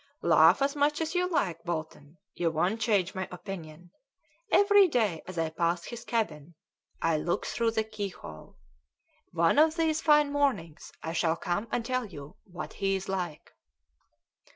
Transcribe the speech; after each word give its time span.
"Laugh 0.23 0.63
as 0.63 0.75
much 0.75 0.99
as 0.99 1.13
you 1.13 1.29
like, 1.29 1.63
Bolton, 1.63 2.17
you 2.33 2.49
won't 2.49 2.81
change 2.81 3.13
my 3.13 3.27
opinion. 3.31 3.91
Every 4.51 4.87
day 4.87 5.21
as 5.27 5.37
I 5.37 5.51
pass 5.51 5.85
his 5.85 6.03
cabin 6.03 6.55
I 7.03 7.17
look 7.17 7.45
through 7.45 7.69
the 7.69 7.83
keyhole. 7.83 8.57
One 9.31 9.59
of 9.59 9.75
these 9.75 10.01
fine 10.01 10.31
mornings 10.31 10.91
I 11.03 11.13
shall 11.13 11.35
come 11.35 11.67
and 11.71 11.85
tell 11.85 12.07
you 12.07 12.35
what 12.45 12.73
he's 12.73 13.07
like." 13.07 13.53